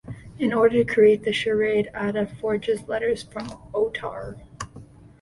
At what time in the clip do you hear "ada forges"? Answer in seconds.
1.93-2.87